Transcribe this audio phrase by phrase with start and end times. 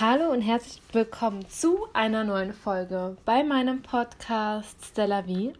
[0.00, 5.52] Hallo und herzlich willkommen zu einer neuen Folge bei meinem Podcast Stella Wie.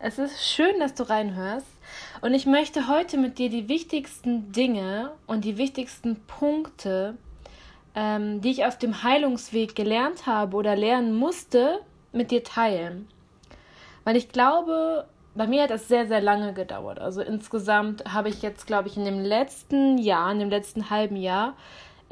[0.00, 1.68] Es ist schön, dass du reinhörst
[2.22, 7.16] und ich möchte heute mit dir die wichtigsten Dinge und die wichtigsten Punkte,
[7.94, 11.78] ähm, die ich auf dem Heilungsweg gelernt habe oder lernen musste,
[12.10, 13.06] mit dir teilen.
[14.02, 15.06] Weil ich glaube,
[15.36, 16.98] bei mir hat das sehr, sehr lange gedauert.
[16.98, 21.14] Also insgesamt habe ich jetzt, glaube ich, in dem letzten Jahr, in dem letzten halben
[21.14, 21.54] Jahr,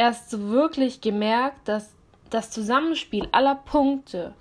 [0.01, 1.91] erst so wirklich gemerkt, dass
[2.31, 4.33] das Zusammenspiel aller Punkte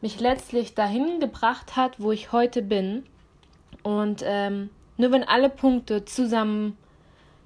[0.00, 3.04] mich letztlich dahin gebracht hat, wo ich heute bin.
[3.82, 6.78] Und ähm, nur wenn alle Punkte zusammen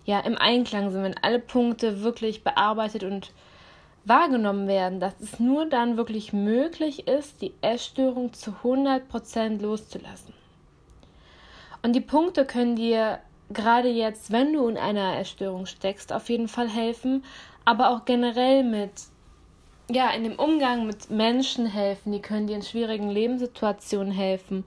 [0.04, 3.32] ja im Einklang sind, wenn alle Punkte wirklich bearbeitet und
[4.04, 10.34] wahrgenommen werden, dass es nur dann wirklich möglich ist, die Essstörung zu 100% loszulassen.
[11.82, 13.18] Und die Punkte können dir
[13.54, 17.24] gerade jetzt, wenn du in einer Essstörung steckst, auf jeden Fall helfen,
[17.64, 18.92] aber auch generell mit,
[19.90, 22.12] ja, in dem Umgang mit Menschen helfen.
[22.12, 24.64] Die können dir in schwierigen Lebenssituationen helfen.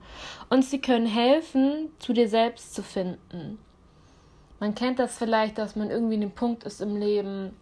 [0.48, 3.58] Und sie können helfen, zu dir selbst zu finden.
[4.60, 7.54] Man kennt das vielleicht, dass man irgendwie in einem Punkt ist im Leben,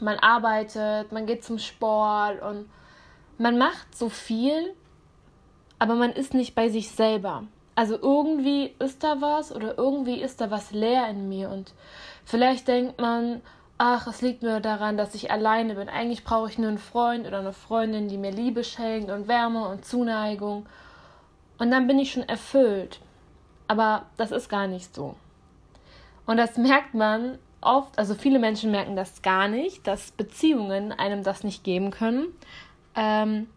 [0.00, 2.68] man arbeitet, man geht zum Sport und
[3.38, 4.74] man macht so viel,
[5.78, 7.44] aber man ist nicht bei sich selber.
[7.76, 11.74] Also irgendwie ist da was oder irgendwie ist da was leer in mir und
[12.24, 13.42] vielleicht denkt man,
[13.78, 15.88] ach, es liegt nur daran, dass ich alleine bin.
[15.88, 19.68] Eigentlich brauche ich nur einen Freund oder eine Freundin, die mir Liebe schenkt und Wärme
[19.68, 20.66] und Zuneigung.
[21.58, 23.00] Und dann bin ich schon erfüllt.
[23.68, 25.14] Aber das ist gar nicht so.
[26.24, 31.22] Und das merkt man oft, also viele Menschen merken das gar nicht, dass Beziehungen einem
[31.22, 32.28] das nicht geben können.
[32.94, 33.48] Ähm,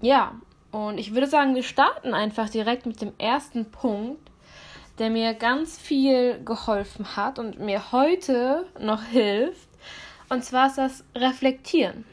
[0.00, 0.34] ja,
[0.74, 4.28] und ich würde sagen, wir starten einfach direkt mit dem ersten Punkt,
[4.98, 9.68] der mir ganz viel geholfen hat und mir heute noch hilft.
[10.30, 12.04] Und zwar ist das Reflektieren.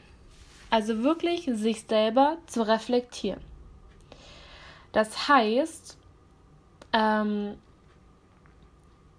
[0.70, 3.40] Also wirklich sich selber zu reflektieren.
[4.92, 5.98] Das heißt,
[6.92, 7.58] ähm,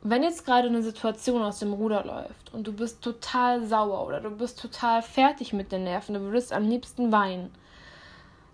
[0.04, 4.22] wenn jetzt gerade eine Situation aus dem Ruder läuft und du bist total sauer oder
[4.22, 7.52] du bist total fertig mit den Nerven, du würdest am liebsten weinen,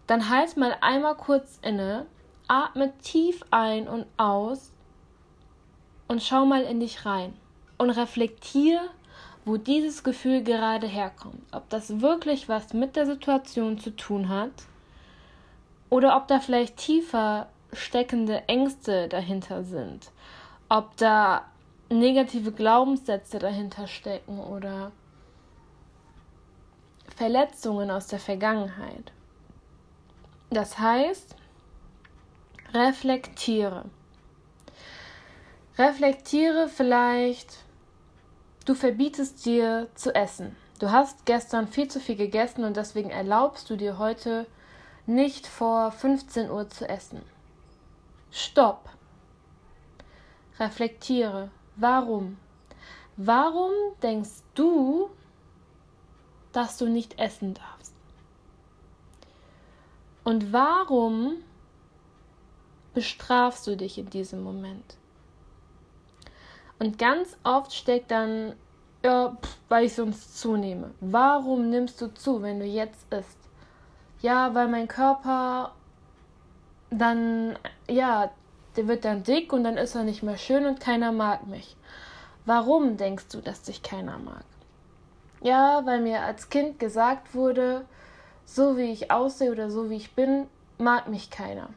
[0.09, 2.07] dann halt mal einmal kurz inne,
[2.47, 4.71] atme tief ein und aus
[6.07, 7.33] und schau mal in dich rein
[7.77, 8.89] und reflektiere,
[9.45, 11.43] wo dieses Gefühl gerade herkommt.
[11.51, 14.51] Ob das wirklich was mit der Situation zu tun hat
[15.91, 20.09] oder ob da vielleicht tiefer steckende Ängste dahinter sind.
[20.69, 21.45] Ob da
[21.89, 24.91] negative Glaubenssätze dahinter stecken oder
[27.15, 29.11] Verletzungen aus der Vergangenheit.
[30.49, 31.35] Das heißt,
[32.73, 33.85] reflektiere.
[35.77, 37.57] Reflektiere vielleicht,
[38.65, 40.55] du verbietest dir zu essen.
[40.79, 44.47] Du hast gestern viel zu viel gegessen und deswegen erlaubst du dir heute
[45.05, 47.21] nicht vor 15 Uhr zu essen.
[48.31, 48.89] Stopp.
[50.59, 51.51] Reflektiere.
[51.75, 52.37] Warum?
[53.17, 53.71] Warum
[54.01, 55.09] denkst du,
[56.53, 57.93] dass du nicht essen darfst?
[60.23, 61.37] Und warum
[62.93, 64.97] bestrafst du dich in diesem Moment?
[66.79, 68.55] Und ganz oft steckt dann,
[69.03, 69.37] ja,
[69.67, 70.91] weil ich sonst zunehme.
[70.99, 73.37] Warum nimmst du zu, wenn du jetzt isst?
[74.21, 75.73] Ja, weil mein Körper
[76.89, 77.57] dann,
[77.89, 78.31] ja,
[78.75, 81.75] der wird dann dick und dann ist er nicht mehr schön und keiner mag mich.
[82.45, 84.43] Warum denkst du, dass dich keiner mag?
[85.41, 87.85] Ja, weil mir als Kind gesagt wurde,
[88.51, 90.47] so wie ich aussehe oder so wie ich bin,
[90.79, 91.69] mag mich keiner.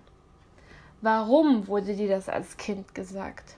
[1.03, 3.57] Warum wurde dir das als Kind gesagt?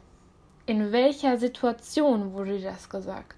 [0.67, 3.37] In welcher Situation wurde dir das gesagt?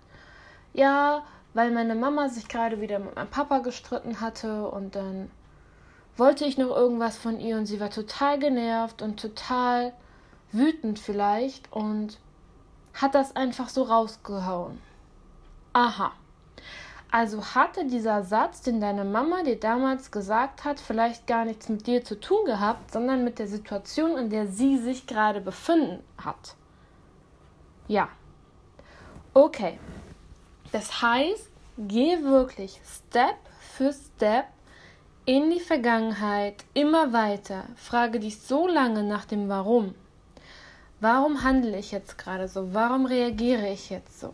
[0.72, 5.30] Ja, weil meine Mama sich gerade wieder mit meinem Papa gestritten hatte und dann
[6.16, 9.92] wollte ich noch irgendwas von ihr und sie war total genervt und total
[10.52, 12.18] wütend vielleicht und
[12.94, 14.80] hat das einfach so rausgehauen.
[15.74, 16.12] Aha.
[17.16, 21.86] Also hatte dieser Satz, den deine Mama dir damals gesagt hat, vielleicht gar nichts mit
[21.86, 26.56] dir zu tun gehabt, sondern mit der Situation, in der sie sich gerade befinden hat.
[27.88, 28.10] Ja.
[29.32, 29.78] Okay.
[30.72, 31.48] Das heißt,
[31.78, 34.44] geh wirklich Step für Step
[35.24, 37.64] in die Vergangenheit immer weiter.
[37.76, 39.94] Frage dich so lange nach dem Warum.
[41.00, 42.74] Warum handle ich jetzt gerade so?
[42.74, 44.32] Warum reagiere ich jetzt so?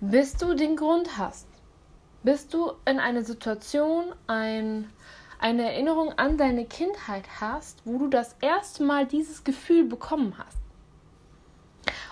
[0.00, 1.46] Bis du den Grund hast
[2.22, 4.90] bis du in einer Situation ein,
[5.38, 10.58] eine Erinnerung an deine Kindheit hast, wo du das erste Mal dieses Gefühl bekommen hast.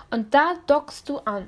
[0.09, 1.47] Und da dockst du an.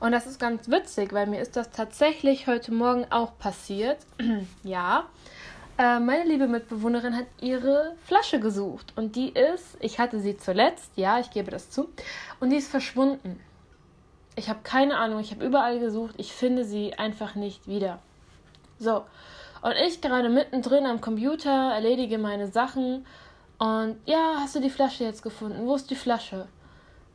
[0.00, 3.98] Und das ist ganz witzig, weil mir ist das tatsächlich heute Morgen auch passiert.
[4.62, 5.06] ja.
[5.76, 8.92] Äh, meine liebe Mitbewohnerin hat ihre Flasche gesucht.
[8.96, 11.88] Und die ist, ich hatte sie zuletzt, ja, ich gebe das zu.
[12.40, 13.40] Und die ist verschwunden.
[14.38, 16.14] Ich habe keine Ahnung, ich habe überall gesucht.
[16.16, 17.98] Ich finde sie einfach nicht wieder.
[18.78, 19.04] So.
[19.62, 23.04] Und ich gerade mittendrin am Computer erledige meine Sachen.
[23.58, 25.66] Und ja, hast du die Flasche jetzt gefunden?
[25.66, 26.46] Wo ist die Flasche?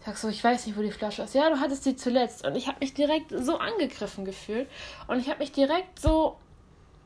[0.05, 1.33] Sag so, ich weiß nicht, wo die Flasche ist.
[1.33, 2.45] Ja, du hattest sie zuletzt.
[2.45, 4.67] Und ich habe mich direkt so angegriffen gefühlt.
[5.07, 6.35] Und ich habe mich direkt so,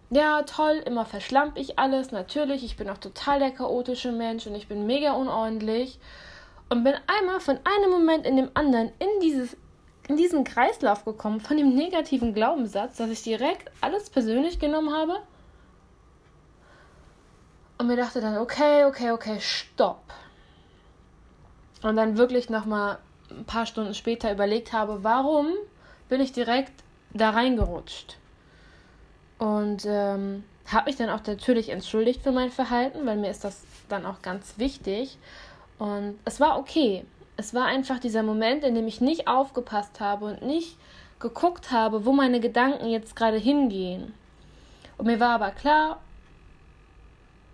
[0.09, 2.11] ja, toll, immer verschlamp ich alles.
[2.11, 5.99] Natürlich, ich bin auch total der chaotische Mensch und ich bin mega unordentlich.
[6.69, 9.55] Und bin einmal von einem Moment in dem anderen in dieses
[10.07, 15.18] in diesen Kreislauf gekommen von dem negativen Glaubenssatz, dass ich direkt alles persönlich genommen habe
[17.77, 20.01] und mir dachte dann, okay, okay, okay, stopp
[21.83, 22.98] und dann wirklich nochmal
[23.30, 25.48] ein paar Stunden später überlegt habe, warum
[26.10, 26.74] bin ich direkt
[27.13, 28.18] da reingerutscht.
[29.38, 33.63] Und ähm, habe mich dann auch natürlich entschuldigt für mein Verhalten, weil mir ist das
[33.89, 35.18] dann auch ganz wichtig.
[35.77, 37.06] Und es war okay.
[37.38, 40.78] Es war einfach dieser Moment, in dem ich nicht aufgepasst habe und nicht
[41.19, 44.13] geguckt habe, wo meine Gedanken jetzt gerade hingehen.
[44.98, 46.00] Und mir war aber klar,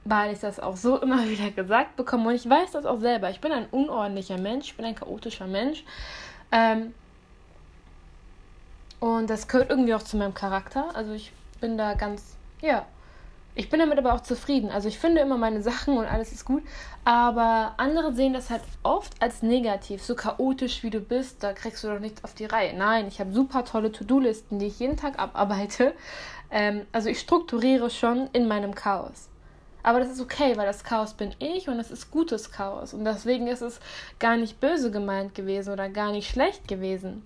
[0.05, 3.29] weil ich das auch so immer wieder gesagt bekomme und ich weiß das auch selber.
[3.29, 5.83] Ich bin ein unordentlicher Mensch, ich bin ein chaotischer Mensch.
[6.51, 6.93] Ähm,
[8.99, 10.95] und das gehört irgendwie auch zu meinem Charakter.
[10.95, 12.85] Also ich bin da ganz, ja,
[13.55, 14.69] ich bin damit aber auch zufrieden.
[14.69, 16.63] Also ich finde immer meine Sachen und alles ist gut.
[17.05, 20.01] Aber andere sehen das halt oft als negativ.
[20.03, 22.75] So chaotisch wie du bist, da kriegst du doch nichts auf die Reihe.
[22.75, 25.93] Nein, ich habe super tolle To-Do-Listen, die ich jeden Tag abarbeite.
[26.55, 29.27] Ähm, also ich strukturiere schon in meinem Chaos.
[29.81, 32.93] Aber das ist okay, weil das Chaos bin ich und es ist gutes Chaos.
[32.93, 33.79] Und deswegen ist es
[34.19, 37.23] gar nicht böse gemeint gewesen oder gar nicht schlecht gewesen.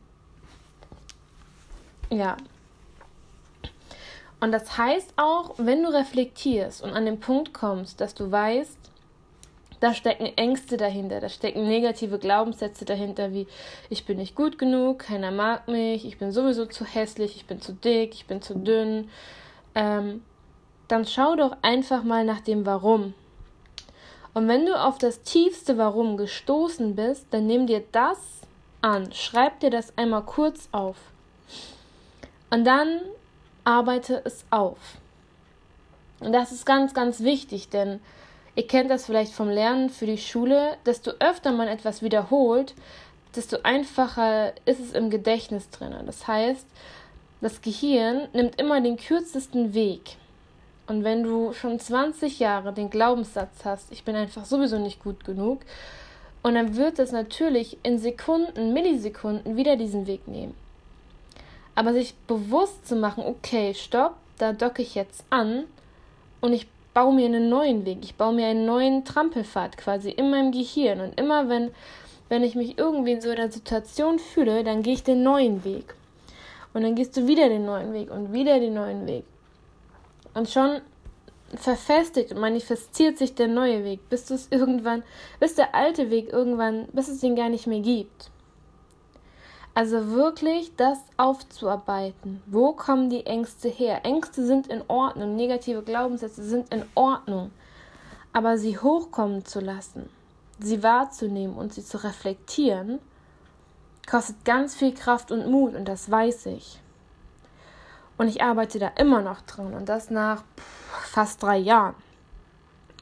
[2.10, 2.38] Ja.
[4.40, 8.78] Und das heißt auch, wenn du reflektierst und an den Punkt kommst, dass du weißt,
[9.80, 13.48] da stecken Ängste dahinter, da stecken negative Glaubenssätze dahinter, wie
[13.90, 17.62] ich bin nicht gut genug, keiner mag mich, ich bin sowieso zu hässlich, ich bin
[17.62, 19.10] zu dick, ich bin zu dünn.
[19.76, 20.24] Ähm,
[20.88, 23.14] dann schau doch einfach mal nach dem Warum.
[24.34, 28.18] Und wenn du auf das tiefste Warum gestoßen bist, dann nimm dir das
[28.82, 30.98] an, schreib dir das einmal kurz auf.
[32.50, 33.02] Und dann
[33.68, 34.78] arbeite es auf.
[36.22, 38.00] Und das ist ganz, ganz wichtig, denn
[38.56, 42.74] ihr kennt das vielleicht vom Lernen für die Schule, desto öfter man etwas wiederholt,
[43.36, 45.94] desto einfacher ist es im Gedächtnis drin.
[46.06, 46.66] Das heißt,
[47.42, 50.16] das Gehirn nimmt immer den kürzesten Weg.
[50.88, 55.26] Und wenn du schon 20 Jahre den Glaubenssatz hast, ich bin einfach sowieso nicht gut
[55.26, 55.60] genug,
[56.42, 60.56] und dann wird es natürlich in Sekunden, Millisekunden wieder diesen Weg nehmen.
[61.78, 65.66] Aber sich bewusst zu machen, okay, stopp, da docke ich jetzt an
[66.42, 70.32] und ich baue mir einen neuen Weg, ich baue mir einen neuen Trampelpfad quasi in
[70.32, 71.02] meinem Gehirn.
[71.02, 71.70] Und immer wenn,
[72.30, 75.94] wenn ich mich irgendwie in so einer Situation fühle, dann gehe ich den neuen Weg.
[76.74, 79.26] Und dann gehst du wieder den neuen Weg und wieder den neuen Weg.
[80.34, 80.82] Und schon
[81.54, 85.04] verfestigt und manifestiert sich der neue Weg, bis es irgendwann,
[85.40, 88.32] bis der alte Weg irgendwann, bis es ihn gar nicht mehr gibt.
[89.78, 92.42] Also wirklich das aufzuarbeiten.
[92.48, 94.04] Wo kommen die Ängste her?
[94.06, 97.52] Ängste sind in Ordnung, negative Glaubenssätze sind in Ordnung.
[98.34, 100.10] Aber sie hochkommen zu lassen,
[100.58, 102.98] sie wahrzunehmen und sie zu reflektieren,
[104.10, 106.82] kostet ganz viel Kraft und Mut und das weiß ich.
[108.18, 110.44] Und ich arbeite da immer noch dran und das nach
[110.88, 111.94] fast drei Jahren.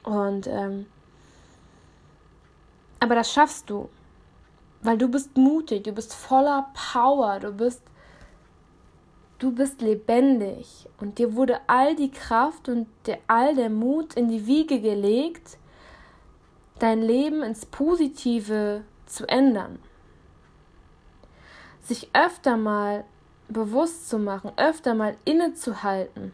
[0.02, 0.84] Und ähm,
[3.00, 3.88] aber das schaffst du,
[4.86, 7.82] weil du bist mutig, du bist voller Power, du bist
[9.38, 14.28] du bist lebendig und dir wurde all die Kraft und der, all der Mut in
[14.28, 15.58] die Wiege gelegt,
[16.78, 19.78] dein Leben ins Positive zu ändern.
[21.82, 23.04] Sich öfter mal
[23.48, 26.32] bewusst zu machen, öfter mal innezuhalten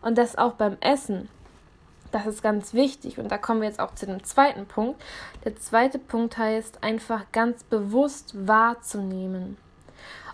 [0.00, 1.28] und das auch beim Essen.
[2.10, 5.00] Das ist ganz wichtig und da kommen wir jetzt auch zu dem zweiten Punkt.
[5.44, 9.58] Der zweite Punkt heißt einfach ganz bewusst wahrzunehmen.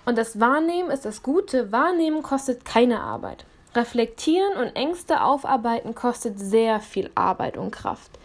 [0.05, 1.73] Und das Wahrnehmen ist das Gute.
[1.73, 3.45] Wahrnehmen kostet keine Arbeit.
[3.75, 8.19] Reflektieren und Ängste aufarbeiten kostet sehr viel Arbeit und Kraft.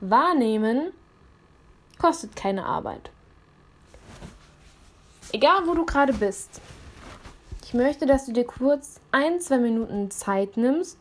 [0.00, 0.92] Wahrnehmen
[1.98, 3.10] kostet keine Arbeit.
[5.32, 6.60] Egal wo du gerade bist,
[7.64, 10.98] ich möchte, dass du dir kurz ein, zwei Minuten Zeit nimmst,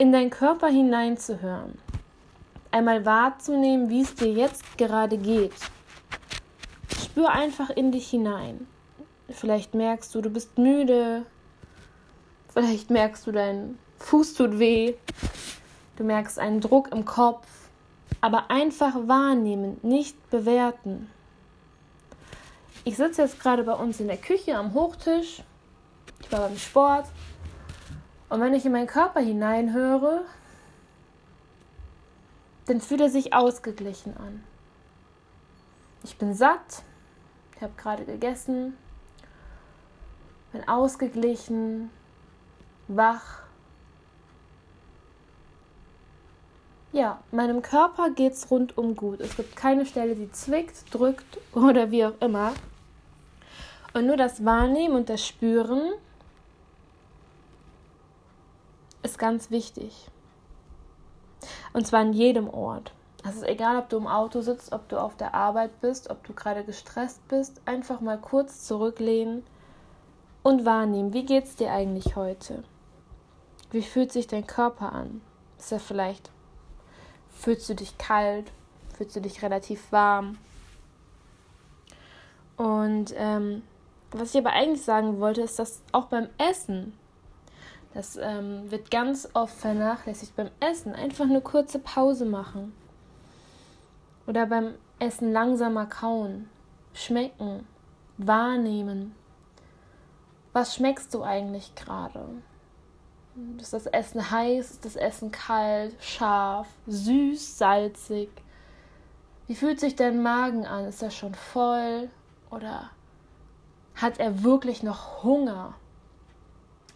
[0.00, 1.78] in deinen Körper hineinzuhören.
[2.70, 5.52] Einmal wahrzunehmen, wie es dir jetzt gerade geht.
[7.04, 8.66] Spür einfach in dich hinein.
[9.28, 11.26] Vielleicht merkst du, du bist müde.
[12.48, 14.94] Vielleicht merkst du, dein Fuß tut weh.
[15.96, 17.46] Du merkst einen Druck im Kopf.
[18.22, 21.10] Aber einfach wahrnehmen, nicht bewerten.
[22.84, 25.42] Ich sitze jetzt gerade bei uns in der Küche am Hochtisch.
[26.22, 27.04] Ich war beim Sport.
[28.30, 30.24] Und wenn ich in meinen Körper hineinhöre,
[32.66, 34.44] dann fühlt er sich ausgeglichen an.
[36.04, 36.84] Ich bin satt,
[37.56, 38.76] ich habe gerade gegessen,
[40.52, 41.90] bin ausgeglichen,
[42.86, 43.42] wach.
[46.92, 49.20] Ja, meinem Körper geht es rundum gut.
[49.20, 52.52] Es gibt keine Stelle, die zwickt, drückt oder wie auch immer.
[53.92, 55.92] Und nur das Wahrnehmen und das Spüren
[59.10, 60.08] ist ganz wichtig.
[61.72, 62.92] Und zwar an jedem Ort.
[63.24, 66.24] Es ist egal, ob du im Auto sitzt, ob du auf der Arbeit bist, ob
[66.24, 67.60] du gerade gestresst bist.
[67.66, 69.44] Einfach mal kurz zurücklehnen
[70.42, 72.64] und wahrnehmen, wie geht es dir eigentlich heute?
[73.70, 75.20] Wie fühlt sich dein Körper an?
[75.58, 76.30] Ist er vielleicht,
[77.30, 78.50] fühlst du dich kalt?
[78.96, 80.38] Fühlst du dich relativ warm?
[82.56, 83.62] Und ähm,
[84.12, 86.94] was ich aber eigentlich sagen wollte, ist, dass auch beim Essen,
[87.94, 92.72] das ähm, wird ganz oft vernachlässigt, beim Essen einfach eine kurze Pause machen.
[94.26, 96.48] Oder beim Essen langsamer kauen,
[96.94, 97.66] schmecken,
[98.16, 99.14] wahrnehmen.
[100.52, 102.28] Was schmeckst du eigentlich gerade?
[103.58, 104.70] Ist das Essen heiß?
[104.70, 108.30] Ist das Essen kalt, scharf, süß, salzig?
[109.46, 110.84] Wie fühlt sich dein Magen an?
[110.84, 112.08] Ist er schon voll?
[112.50, 112.90] Oder
[113.94, 115.74] hat er wirklich noch Hunger?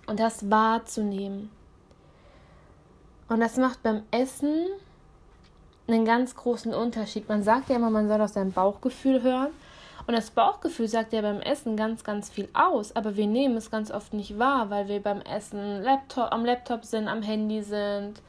[0.07, 1.51] Und das wahrzunehmen.
[3.29, 4.67] Und das macht beim Essen
[5.87, 7.29] einen ganz großen Unterschied.
[7.29, 9.51] Man sagt ja immer, man soll auf sein Bauchgefühl hören.
[10.07, 13.71] Und das Bauchgefühl sagt ja beim Essen ganz, ganz viel aus, aber wir nehmen es
[13.71, 18.21] ganz oft nicht wahr, weil wir beim Essen Laptop, am Laptop sind, am Handy sind,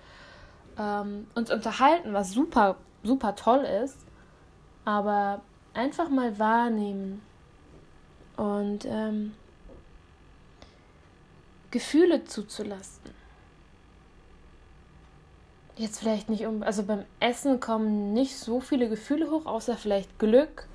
[0.79, 3.98] ähm, uns unterhalten, was super, super toll ist.
[4.86, 5.41] Aber
[5.74, 7.22] einfach mal wahrnehmen
[8.38, 9.34] und ähm,
[11.72, 13.03] Gefühle zuzulassen.
[15.77, 20.19] Jetzt vielleicht nicht um, also beim Essen kommen nicht so viele Gefühle hoch, außer vielleicht
[20.19, 20.67] Glück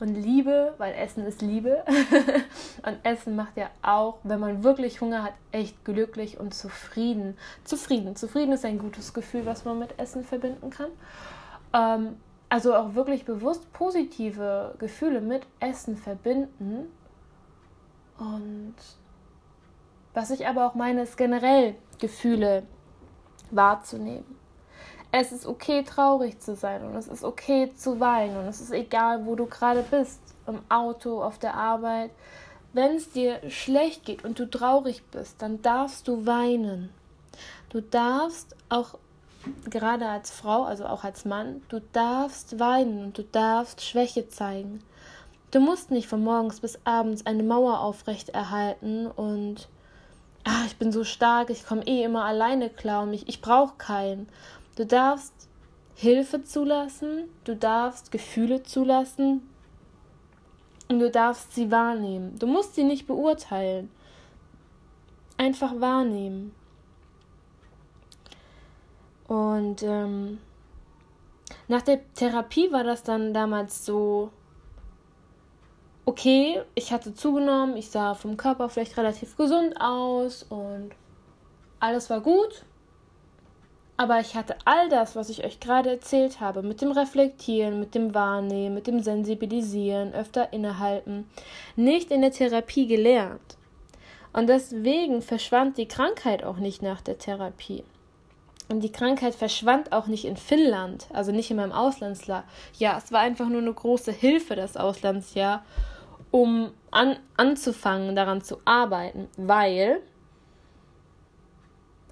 [0.00, 1.84] und Liebe, weil Essen ist Liebe.
[2.84, 7.36] und Essen macht ja auch, wenn man wirklich Hunger hat, echt glücklich und zufrieden.
[7.62, 8.16] Zufrieden.
[8.16, 10.90] Zufrieden ist ein gutes Gefühl, was man mit Essen verbinden kann.
[11.72, 12.16] Ähm,
[12.48, 16.90] also auch wirklich bewusst positive Gefühle mit Essen verbinden.
[18.18, 18.74] Und
[20.14, 22.62] was ich aber auch meine, ist generell Gefühle
[23.50, 24.24] wahrzunehmen.
[25.12, 28.72] Es ist okay, traurig zu sein und es ist okay zu weinen und es ist
[28.72, 32.10] egal, wo du gerade bist, im Auto, auf der Arbeit.
[32.72, 36.90] Wenn es dir schlecht geht und du traurig bist, dann darfst du weinen.
[37.68, 38.98] Du darfst auch
[39.68, 44.82] gerade als Frau, also auch als Mann, du darfst weinen und du darfst Schwäche zeigen.
[45.50, 49.68] Du musst nicht von morgens bis abends eine Mauer aufrechterhalten und
[50.44, 53.76] ah, ich bin so stark, ich komme eh immer alleine klar und mich, ich brauche
[53.76, 54.28] keinen.
[54.76, 55.32] Du darfst
[55.94, 59.48] Hilfe zulassen, du darfst Gefühle zulassen
[60.88, 62.38] und du darfst sie wahrnehmen.
[62.38, 63.90] Du musst sie nicht beurteilen.
[65.36, 66.54] Einfach wahrnehmen.
[69.26, 70.38] Und ähm,
[71.68, 74.30] nach der Therapie war das dann damals so,
[76.04, 80.90] okay, ich hatte zugenommen, ich sah vom Körper vielleicht relativ gesund aus und
[81.80, 82.64] alles war gut.
[83.96, 87.94] Aber ich hatte all das, was ich euch gerade erzählt habe, mit dem Reflektieren, mit
[87.94, 91.28] dem Wahrnehmen, mit dem Sensibilisieren, öfter innehalten,
[91.76, 93.56] nicht in der Therapie gelernt.
[94.32, 97.84] Und deswegen verschwand die Krankheit auch nicht nach der Therapie.
[98.68, 102.42] Und die Krankheit verschwand auch nicht in Finnland, also nicht in meinem Auslandsjahr.
[102.76, 105.64] Ja, es war einfach nur eine große Hilfe, das Auslandsjahr,
[106.34, 110.00] um an, anzufangen, daran zu arbeiten, weil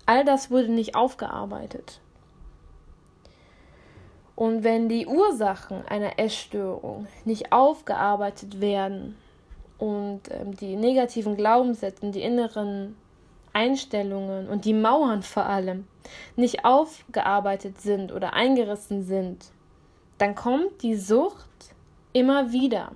[0.06, 1.98] all das wurde nicht aufgearbeitet.
[4.36, 9.16] Und wenn die Ursachen einer Essstörung nicht aufgearbeitet werden
[9.78, 12.96] und ähm, die negativen Glaubenssätze, die inneren
[13.52, 15.88] Einstellungen und die Mauern vor allem
[16.36, 19.46] nicht aufgearbeitet sind oder eingerissen sind,
[20.18, 21.74] dann kommt die Sucht
[22.12, 22.92] immer wieder.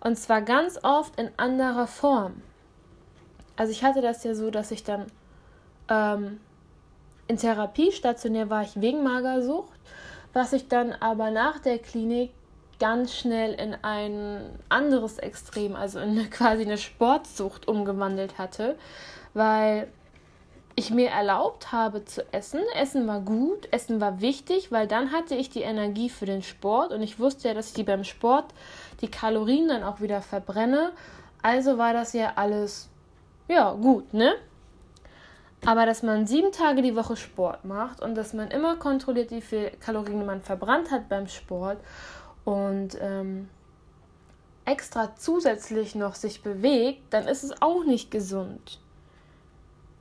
[0.00, 2.42] Und zwar ganz oft in anderer Form.
[3.56, 5.06] Also ich hatte das ja so, dass ich dann
[5.88, 6.40] ähm,
[7.26, 9.78] in Therapie stationär war ich wegen Magersucht,
[10.32, 12.32] was ich dann aber nach der Klinik
[12.78, 18.76] ganz schnell in ein anderes Extrem, also in quasi eine Sportsucht umgewandelt hatte,
[19.34, 19.88] weil
[20.78, 22.60] ich mir erlaubt habe zu essen.
[22.76, 26.92] Essen war gut, Essen war wichtig, weil dann hatte ich die Energie für den Sport
[26.92, 28.46] und ich wusste ja, dass ich die beim Sport
[29.00, 30.92] die Kalorien dann auch wieder verbrenne.
[31.42, 32.88] Also war das ja alles
[33.48, 34.34] ja gut, ne?
[35.66, 39.40] Aber dass man sieben Tage die Woche Sport macht und dass man immer kontrolliert, wie
[39.40, 41.78] viel Kalorien man verbrannt hat beim Sport
[42.44, 43.48] und ähm,
[44.64, 48.78] extra zusätzlich noch sich bewegt, dann ist es auch nicht gesund.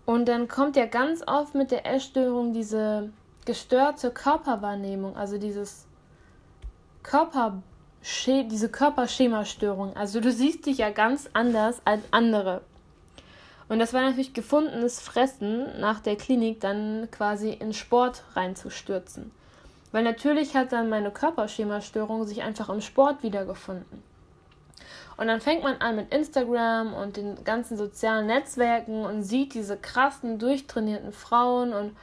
[0.08, 3.10] Und dann kommt ja ganz oft mit der Essstörung diese
[3.44, 5.86] gestörte Körperwahrnehmung, also dieses
[7.04, 7.62] Körper,
[8.26, 9.98] diese Körperschemastörung.
[9.98, 12.62] Also du siehst dich ja ganz anders als andere.
[13.68, 19.32] Und das war natürlich gefundenes Fressen nach der Klinik dann quasi in Sport reinzustürzen.
[19.92, 24.07] Weil natürlich hat dann meine Körperschemastörung sich einfach im Sport wiedergefunden.
[25.18, 29.78] Und dann fängt man an mit Instagram und den ganzen sozialen Netzwerken und sieht diese
[29.78, 31.96] krassen, durchtrainierten Frauen und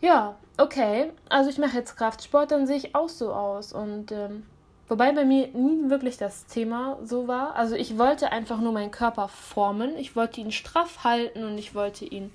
[0.00, 3.72] ja, okay, also ich mache jetzt Kraftsport, dann sehe ich auch so aus.
[3.72, 4.44] Und ähm,
[4.86, 7.56] wobei bei mir nie wirklich das Thema so war.
[7.56, 11.74] Also ich wollte einfach nur meinen Körper formen, ich wollte ihn straff halten und ich
[11.74, 12.30] wollte ihn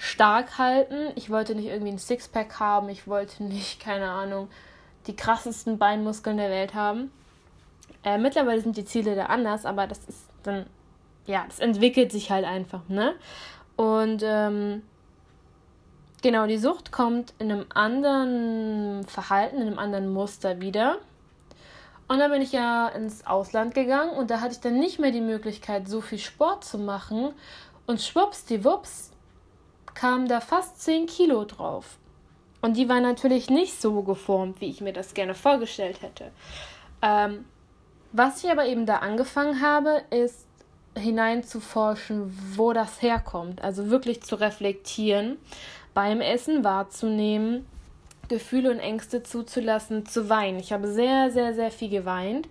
[0.00, 1.12] stark halten.
[1.14, 4.48] Ich wollte nicht irgendwie ein Sixpack haben, ich wollte nicht, keine Ahnung,
[5.06, 7.12] die krassesten Beinmuskeln der Welt haben.
[8.04, 10.66] Äh, mittlerweile sind die Ziele da anders, aber das ist dann,
[11.26, 13.14] ja, das entwickelt sich halt einfach, ne?
[13.76, 14.82] Und ähm,
[16.22, 20.98] genau, die Sucht kommt in einem anderen Verhalten, in einem anderen Muster wieder.
[22.08, 25.12] Und dann bin ich ja ins Ausland gegangen und da hatte ich dann nicht mehr
[25.12, 27.32] die Möglichkeit, so viel Sport zu machen.
[27.86, 29.12] Und schwuppsdiwupps
[29.94, 31.98] kamen da fast 10 Kilo drauf.
[32.62, 36.30] Und die waren natürlich nicht so geformt, wie ich mir das gerne vorgestellt hätte.
[37.00, 37.44] Ähm,
[38.12, 40.46] was ich aber eben da angefangen habe, ist
[40.96, 43.62] hineinzuforschen, wo das herkommt.
[43.62, 45.38] Also wirklich zu reflektieren,
[45.94, 47.66] beim Essen wahrzunehmen,
[48.28, 50.58] Gefühle und Ängste zuzulassen, zu weinen.
[50.58, 52.48] Ich habe sehr, sehr, sehr viel geweint,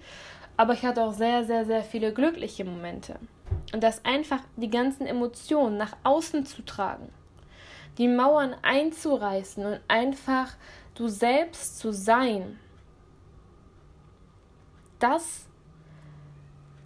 [0.58, 3.16] aber ich hatte auch sehr, sehr, sehr viele glückliche Momente.
[3.74, 7.10] Und das einfach die ganzen Emotionen nach außen zu tragen,
[7.98, 10.54] die Mauern einzureißen und einfach
[10.96, 12.60] du selbst zu sein,
[15.00, 15.49] das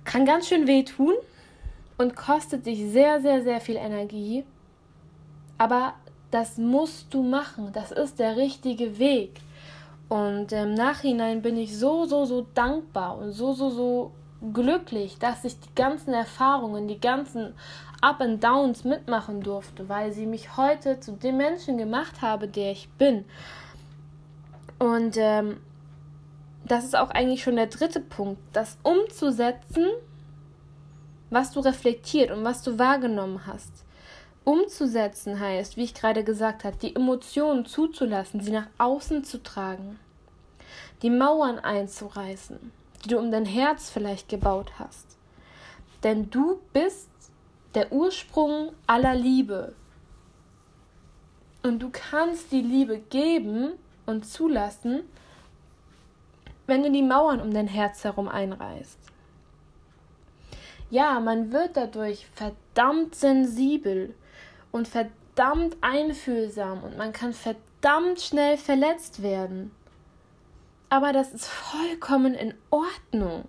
[0.05, 1.13] kann ganz schön wehtun
[1.97, 4.43] und kostet dich sehr, sehr, sehr viel Energie.
[5.57, 5.93] Aber
[6.31, 7.69] das musst du machen.
[7.73, 9.39] Das ist der richtige Weg.
[10.09, 14.11] Und im Nachhinein bin ich so, so, so dankbar und so, so, so
[14.51, 17.53] glücklich, dass ich die ganzen Erfahrungen, die ganzen
[18.01, 22.71] Up and Downs mitmachen durfte, weil sie mich heute zu dem Menschen gemacht habe, der
[22.71, 23.23] ich bin.
[24.77, 25.61] Und ähm,
[26.65, 29.87] das ist auch eigentlich schon der dritte Punkt, das umzusetzen,
[31.29, 33.71] was du reflektiert und was du wahrgenommen hast.
[34.45, 39.99] Umzusetzen heißt, wie ich gerade gesagt habe, die Emotionen zuzulassen, sie nach außen zu tragen,
[41.01, 42.71] die Mauern einzureißen,
[43.03, 45.17] die du um dein Herz vielleicht gebaut hast.
[46.03, 47.09] Denn du bist
[47.75, 49.73] der Ursprung aller Liebe.
[51.63, 53.71] Und du kannst die Liebe geben
[54.05, 55.03] und zulassen,
[56.67, 58.99] wenn du die Mauern um dein Herz herum einreißt.
[60.89, 64.13] Ja, man wird dadurch verdammt sensibel
[64.71, 69.71] und verdammt einfühlsam und man kann verdammt schnell verletzt werden.
[70.89, 73.45] Aber das ist vollkommen in Ordnung.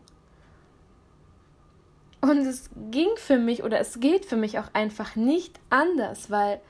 [2.23, 6.63] Und es ging für mich oder es geht für mich auch einfach nicht anders, weil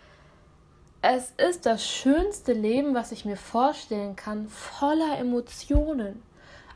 [1.00, 6.22] es ist das schönste Leben, was ich mir vorstellen kann, voller Emotionen.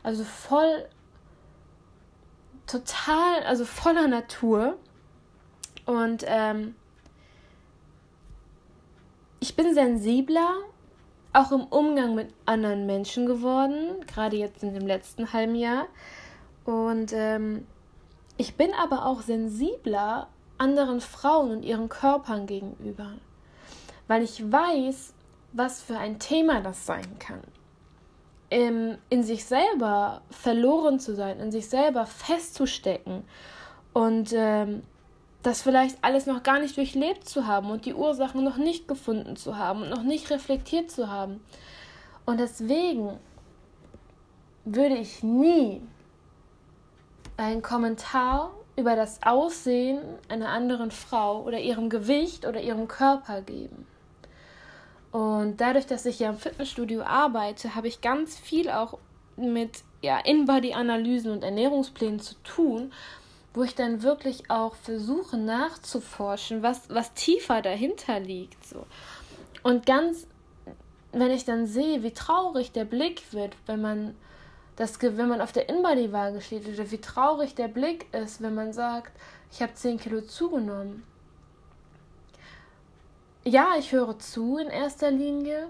[0.03, 0.85] Also voll,
[2.67, 4.77] total, also voller Natur.
[5.85, 6.75] Und ähm,
[9.39, 10.53] ich bin sensibler,
[11.33, 15.87] auch im Umgang mit anderen Menschen geworden, gerade jetzt in dem letzten halben Jahr.
[16.65, 17.65] Und ähm,
[18.37, 23.13] ich bin aber auch sensibler anderen Frauen und ihren Körpern gegenüber,
[24.07, 25.13] weil ich weiß,
[25.53, 27.41] was für ein Thema das sein kann
[28.49, 33.23] im, in sich selber verloren zu sein, in sich selber festzustecken
[33.93, 34.83] und ähm,
[35.43, 39.35] das vielleicht alles noch gar nicht durchlebt zu haben und die Ursachen noch nicht gefunden
[39.35, 41.41] zu haben und noch nicht reflektiert zu haben.
[42.25, 43.17] Und deswegen
[44.65, 45.81] würde ich nie
[47.37, 53.87] einen Kommentar über das Aussehen einer anderen Frau oder ihrem Gewicht oder ihrem Körper geben.
[55.11, 58.99] Und dadurch, dass ich ja im Fitnessstudio arbeite, habe ich ganz viel auch
[59.35, 62.91] mit ja, In-Body-Analysen und Ernährungsplänen zu tun,
[63.53, 68.63] wo ich dann wirklich auch versuche nachzuforschen, was, was tiefer dahinter liegt.
[68.65, 68.85] So.
[69.63, 70.27] Und ganz,
[71.11, 74.15] wenn ich dann sehe, wie traurig der Blick wird, wenn man
[74.75, 78.71] das, wenn man auf der In-Body-Waage steht, oder wie traurig der Blick ist, wenn man
[78.71, 79.11] sagt,
[79.51, 81.03] ich habe 10 Kilo zugenommen.
[83.45, 85.69] Ja, ich höre zu in erster Linie,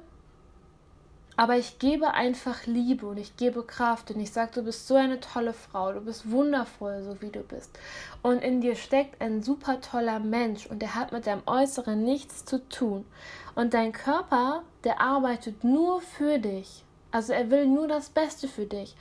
[1.37, 4.95] aber ich gebe einfach Liebe und ich gebe Kraft und ich sage, du bist so
[4.95, 7.69] eine tolle Frau, du bist wundervoll, so wie du bist.
[8.23, 12.43] Und in dir steckt ein super toller Mensch und der hat mit deinem Äußeren nichts
[12.43, 13.05] zu tun.
[13.53, 16.83] Und dein Körper, der arbeitet nur für dich.
[17.11, 18.95] Also er will nur das Beste für dich.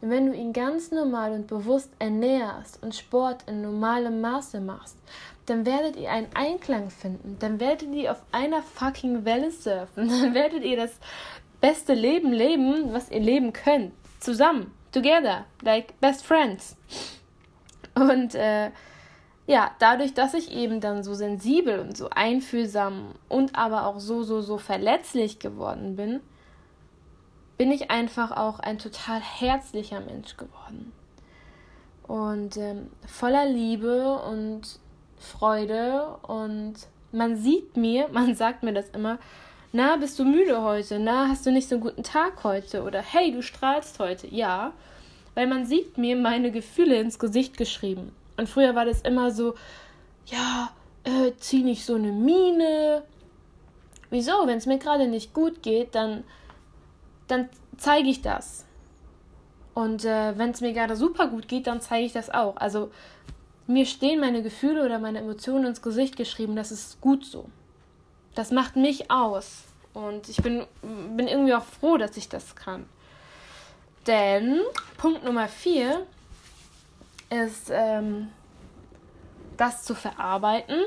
[0.00, 4.96] Und wenn du ihn ganz normal und bewusst ernährst und Sport in normalem Maße machst,
[5.46, 7.36] dann werdet ihr einen Einklang finden.
[7.38, 10.08] Dann werdet ihr auf einer fucking Welle surfen.
[10.22, 10.92] Dann werdet ihr das
[11.60, 13.92] beste Leben leben, was ihr leben könnt.
[14.20, 14.72] Zusammen.
[14.92, 15.46] Together.
[15.62, 16.76] Like best friends.
[17.94, 18.70] Und äh,
[19.46, 24.22] ja, dadurch, dass ich eben dann so sensibel und so einfühlsam und aber auch so,
[24.22, 26.20] so, so verletzlich geworden bin,
[27.58, 30.92] bin ich einfach auch ein total herzlicher Mensch geworden.
[32.06, 34.80] Und ähm, voller Liebe und
[35.22, 36.74] Freude und
[37.12, 39.18] man sieht mir, man sagt mir das immer,
[39.74, 40.98] na, bist du müde heute?
[40.98, 42.82] Na, hast du nicht so einen guten Tag heute?
[42.82, 44.28] Oder hey, du strahlst heute.
[44.28, 44.72] Ja,
[45.34, 48.12] weil man sieht mir meine Gefühle ins Gesicht geschrieben.
[48.36, 49.54] Und früher war das immer so,
[50.26, 50.70] ja,
[51.04, 53.02] äh, zieh nicht so eine Miene.
[54.10, 54.46] Wieso?
[54.46, 56.24] Wenn es mir gerade nicht gut geht, dann,
[57.28, 58.66] dann zeige ich das.
[59.74, 62.56] Und äh, wenn es mir gerade super gut geht, dann zeige ich das auch.
[62.56, 62.90] Also
[63.66, 67.46] mir stehen meine Gefühle oder meine Emotionen ins Gesicht geschrieben, das ist gut so.
[68.34, 69.64] Das macht mich aus.
[69.94, 72.86] Und ich bin, bin irgendwie auch froh, dass ich das kann.
[74.06, 74.60] Denn
[74.96, 76.06] Punkt Nummer vier
[77.30, 78.28] ist, ähm,
[79.56, 80.80] das zu verarbeiten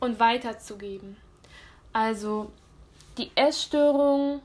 [0.00, 1.16] und weiterzugeben.
[1.92, 2.50] Also
[3.16, 4.42] die Essstörung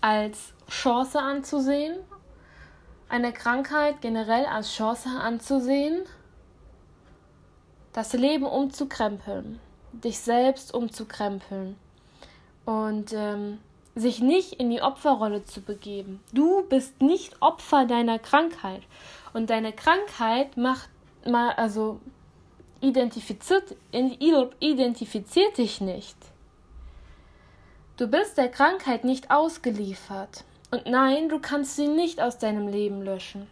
[0.00, 1.96] als Chance anzusehen,
[3.08, 6.04] eine Krankheit generell als Chance anzusehen,
[7.98, 9.58] das Leben umzukrempeln
[9.92, 11.76] dich selbst umzukrempeln
[12.64, 13.58] und ähm,
[13.94, 16.20] sich nicht in die Opferrolle zu begeben.
[16.32, 18.82] Du bist nicht Opfer deiner Krankheit
[19.32, 20.88] und deine Krankheit macht
[21.26, 22.00] mal also
[22.80, 23.74] identifiziert
[24.60, 26.16] identifiziert dich nicht.
[27.96, 30.44] Du bist der Krankheit nicht ausgeliefert.
[30.70, 33.48] Und nein, du kannst sie nicht aus deinem Leben löschen.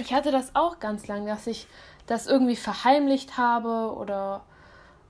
[0.00, 1.66] Ich hatte das auch ganz lang, dass ich
[2.06, 4.44] das irgendwie verheimlicht habe oder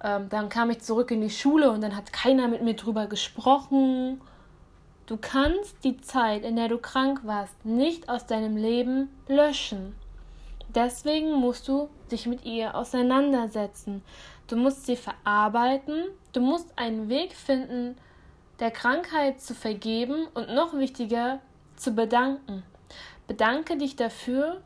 [0.02, 3.06] ähm, dann kam ich zurück in die Schule und dann hat keiner mit mir drüber
[3.06, 4.20] gesprochen.
[5.06, 9.94] Du kannst die Zeit, in der du krank warst, nicht aus deinem Leben löschen.
[10.74, 14.02] Deswegen musst du dich mit ihr auseinandersetzen.
[14.48, 16.04] Du musst sie verarbeiten.
[16.32, 17.96] Du musst einen Weg finden,
[18.58, 21.40] der Krankheit zu vergeben und noch wichtiger,
[21.76, 22.62] zu bedanken.
[23.26, 24.60] Bedanke dich dafür,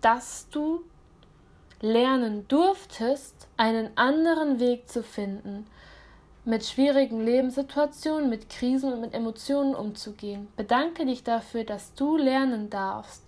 [0.00, 0.82] dass du
[1.86, 5.66] lernen durftest, einen anderen Weg zu finden,
[6.44, 10.48] mit schwierigen Lebenssituationen, mit Krisen und mit Emotionen umzugehen.
[10.56, 13.22] Bedanke dich dafür, dass du lernen darfst,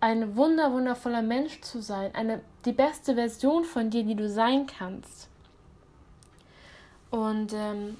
[0.00, 4.66] ein wunder wundervoller Mensch zu sein, eine die beste Version von dir, die du sein
[4.66, 5.28] kannst.
[7.10, 7.96] Und ähm,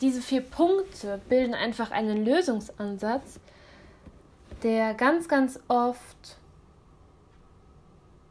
[0.00, 3.40] diese vier Punkte bilden einfach einen Lösungsansatz,
[4.62, 6.38] der ganz, ganz oft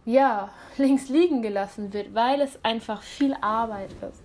[0.06, 4.24] ja, links liegen gelassen wird, weil es einfach viel Arbeit ist.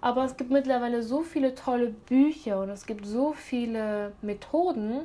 [0.00, 5.00] Aber es gibt mittlerweile so viele tolle Bücher und es gibt so viele Methoden,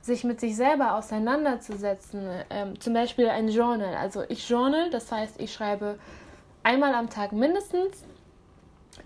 [0.00, 2.28] sich mit sich selber auseinanderzusetzen.
[2.48, 3.94] Ähm, zum Beispiel ein Journal.
[3.96, 5.98] Also ich journal, das heißt, ich schreibe
[6.62, 8.04] einmal am Tag mindestens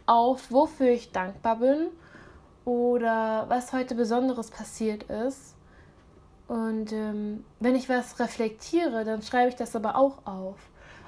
[0.07, 1.89] auf, wofür ich dankbar bin
[2.65, 5.57] oder was heute Besonderes passiert ist
[6.51, 10.57] und ähm, wenn ich was reflektiere, dann schreibe ich das aber auch auf.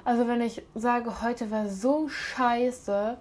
[0.05, 3.17] Also wenn ich sage, heute war so scheiße,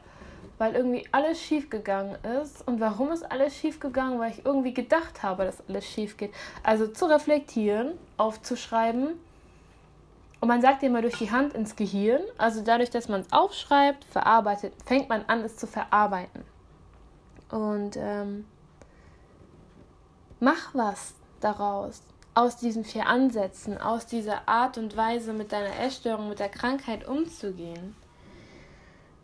[0.57, 2.65] weil irgendwie alles schief gegangen ist.
[2.69, 4.21] Und warum ist alles schief gegangen?
[4.21, 6.33] Weil ich irgendwie gedacht habe, dass alles schief geht.
[6.63, 9.19] Also zu reflektieren, aufzuschreiben.
[10.39, 12.23] Und man sagt immer durch die Hand ins Gehirn.
[12.39, 16.45] Also dadurch, dass man es aufschreibt, verarbeitet, fängt man an, es zu verarbeiten.
[17.51, 18.45] Und ähm,
[20.39, 22.03] mach was daraus
[22.35, 27.07] aus diesen vier Ansätzen, aus dieser Art und Weise mit deiner Essstörung, mit der Krankheit
[27.07, 27.95] umzugehen,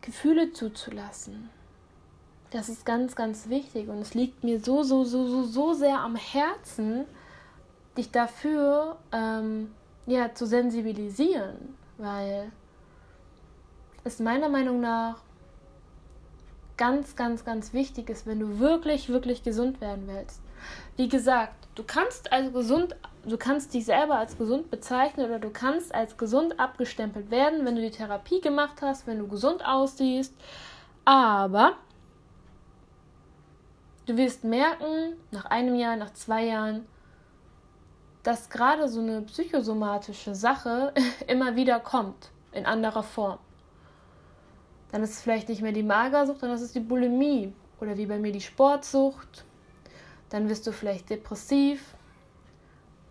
[0.03, 1.51] Gefühle zuzulassen.
[2.51, 6.01] Das ist ganz, ganz wichtig und es liegt mir so, so, so, so, so sehr
[6.01, 7.05] am Herzen,
[7.97, 9.75] dich dafür ähm,
[10.07, 12.51] ja, zu sensibilisieren, weil
[14.05, 15.17] es meiner Meinung nach
[16.79, 20.41] ganz, ganz, ganz wichtig ist, wenn du wirklich, wirklich gesund werden willst.
[20.97, 25.51] Wie gesagt, du kannst als gesund, du kannst dich selber als gesund bezeichnen oder du
[25.51, 30.35] kannst als gesund abgestempelt werden, wenn du die Therapie gemacht hast, wenn du gesund aussiehst.
[31.05, 31.75] Aber
[34.07, 36.85] du wirst merken, nach einem Jahr, nach zwei Jahren,
[38.25, 40.93] dass gerade so eine psychosomatische Sache
[41.29, 43.39] immer wieder kommt, in anderer Form.
[44.91, 48.07] Dann ist es vielleicht nicht mehr die Magersucht, dann ist es die Bulimie oder wie
[48.07, 49.45] bei mir die Sportsucht.
[50.31, 51.95] Dann wirst du vielleicht depressiv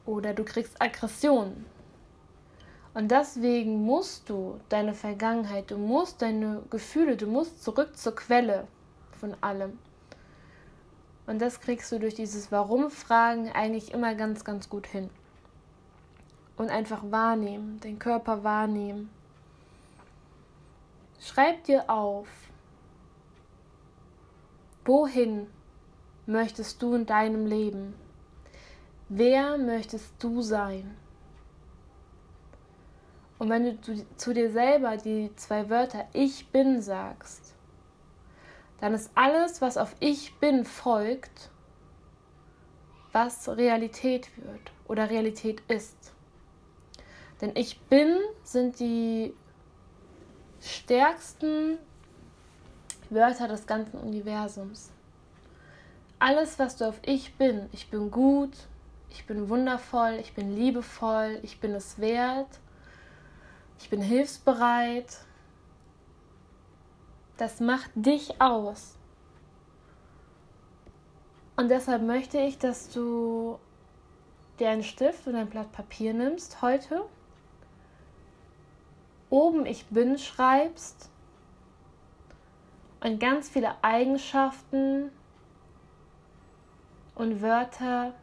[0.06, 1.66] oder du kriegst Aggressionen.
[2.94, 8.68] Und deswegen musst du deine Vergangenheit, du musst deine Gefühle, du musst zurück zur Quelle
[9.12, 9.78] von allem.
[11.28, 15.10] Und das kriegst du durch dieses Warum-Fragen eigentlich immer ganz, ganz gut hin.
[16.56, 19.12] Und einfach wahrnehmen, den Körper wahrnehmen.
[21.20, 22.28] Schreib dir auf,
[24.86, 25.48] wohin
[26.28, 27.96] möchtest du in deinem Leben?
[29.10, 30.96] Wer möchtest du sein?
[33.40, 37.54] Und wenn du zu dir selber die zwei Wörter Ich bin sagst,
[38.80, 41.50] dann ist alles, was auf Ich bin folgt,
[43.12, 46.14] was Realität wird oder Realität ist.
[47.42, 49.34] Denn Ich bin sind die
[50.60, 51.78] stärksten
[53.10, 54.92] Wörter des ganzen Universums.
[56.20, 58.52] Alles, was du auf Ich bin, ich bin gut,
[59.12, 62.60] ich bin wundervoll, ich bin liebevoll, ich bin es wert,
[63.80, 65.20] ich bin hilfsbereit,
[67.38, 68.96] das macht dich aus.
[71.56, 73.60] Und deshalb möchte ich, dass du
[74.60, 77.06] dir einen Stift und ein Blatt Papier nimmst heute,
[79.30, 81.12] oben Ich bin schreibst
[83.02, 85.12] und ganz viele Eigenschaften
[87.18, 88.14] und Wörter,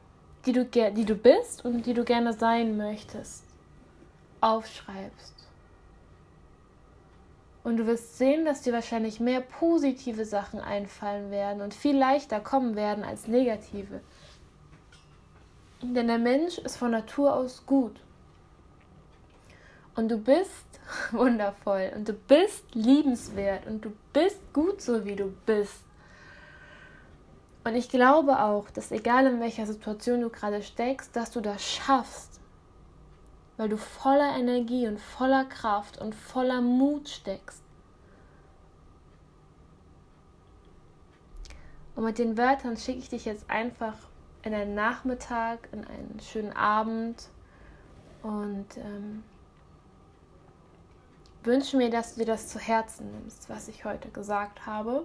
[0.47, 3.45] die du, die du bist und die du gerne sein möchtest,
[4.41, 5.35] aufschreibst.
[7.65, 12.39] Und du wirst sehen, dass dir wahrscheinlich mehr positive Sachen einfallen werden und viel leichter
[12.39, 14.01] kommen werden als negative.
[15.83, 17.99] Denn der Mensch ist von Natur aus gut.
[19.97, 20.67] Und du bist
[21.11, 25.83] wundervoll und du bist liebenswert und du bist gut so, wie du bist.
[27.65, 31.65] Und ich glaube auch, dass egal in welcher Situation du gerade steckst, dass du das
[31.65, 32.41] schaffst,
[33.57, 37.63] weil du voller Energie und voller Kraft und voller Mut steckst.
[41.97, 43.97] Und mit den Wörtern schicke ich dich jetzt einfach
[44.43, 47.29] in einen Nachmittag, in einen schönen Abend
[48.23, 49.23] und ähm,
[51.45, 55.05] wünsche mir, dass du dir das zu Herzen nimmst, was ich heute gesagt habe.